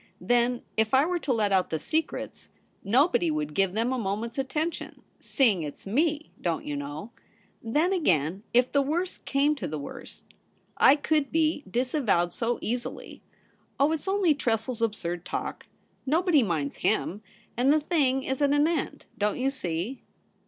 Then 0.19 0.63
if 0.75 0.95
I 0.95 1.05
were 1.05 1.19
to 1.19 1.31
let 1.31 1.51
out 1.51 1.69
the 1.69 1.77
secrets, 1.77 2.49
nobody 2.83 3.29
would 3.29 3.49
'ABOUT 3.49 3.55
CHAMPION?' 3.65 3.89
149 3.91 3.91
give 3.91 3.91
them 3.91 3.93
a 3.93 4.09
moment's 4.09 4.37
attention— 4.39 5.03
seeing 5.31 5.61
it's 5.61 5.85
me, 5.85 6.31
don't 6.41 6.65
you 6.65 6.75
know? 6.75 7.11
Then 7.61 7.93
again, 7.93 8.41
if 8.51 8.71
the 8.71 8.81
worst 8.81 9.25
came 9.25 9.53
to 9.57 9.67
the 9.67 9.77
worst, 9.77 10.23
I 10.75 10.95
could 10.95 11.31
be 11.31 11.63
disavowed 11.69 12.33
so 12.33 12.57
easily. 12.63 13.21
Oh, 13.79 13.91
it's 13.91 14.07
only 14.07 14.33
Tressel's 14.33 14.81
absurd 14.81 15.23
talk— 15.23 15.67
nobody 16.07 16.41
minds 16.41 16.79
///;;/, 16.83 16.83
and 17.55 17.71
the 17.71 17.79
thing 17.79 18.23
is 18.23 18.41
at 18.41 18.49
an 18.53 18.67
end, 18.67 19.05
don't 19.19 19.37
you 19.37 19.51
see 19.51 20.01